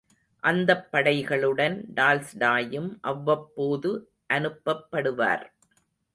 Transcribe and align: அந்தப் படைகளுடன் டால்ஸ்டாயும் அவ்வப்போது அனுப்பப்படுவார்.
அந்தப் 0.43 0.87
படைகளுடன் 0.91 1.75
டால்ஸ்டாயும் 1.95 2.89
அவ்வப்போது 3.03 3.91
அனுப்பப்படுவார். 4.29 5.45